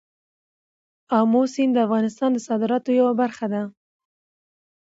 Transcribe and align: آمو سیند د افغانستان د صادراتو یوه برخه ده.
آمو 1.19 1.41
سیند 1.53 1.73
د 1.75 1.77
افغانستان 1.85 2.29
د 2.33 2.37
صادراتو 2.47 2.89
یوه 2.99 3.13
برخه 3.21 3.45
ده. 3.53 3.61